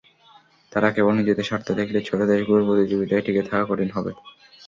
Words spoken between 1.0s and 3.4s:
নিজেদের স্বার্থ দেখলে ছোট দেশগুলোর প্রতিযোগিতায়